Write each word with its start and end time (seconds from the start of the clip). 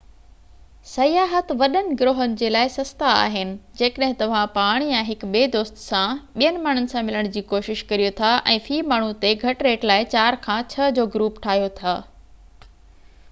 سياحت 0.91 1.51
وڏن 1.57 1.89
گروهن 1.97 2.31
جي 2.43 2.47
لاءِ 2.53 2.69
سستا 2.75 3.09
آهن 3.25 3.49
جيڪڏهن 3.81 4.15
توهان 4.21 4.47
پاڻ 4.55 4.85
يا 4.93 5.01
هڪ 5.09 5.29
ٻي 5.35 5.43
دوست 5.55 5.77
سان 5.83 6.23
ٻين 6.39 6.57
ماڻهن 6.63 6.89
سان 6.93 7.05
ملڻ 7.11 7.29
جي 7.37 7.43
ڪوشش 7.53 7.83
ڪريو 7.91 8.13
ٿا 8.21 8.31
۽ 8.55 8.63
في 8.69 8.79
ماڻهو 8.93 9.11
تي 9.27 9.35
گهٽ 9.43 9.61
ريٽ 9.69 9.85
لاءِ 9.91 10.07
4 10.15 10.39
کان 10.47 10.65
6 10.77 10.89
جو 11.01 11.05
گروپ 11.17 11.37
ٺاهيو 11.45 11.69
ٿا 11.83 11.95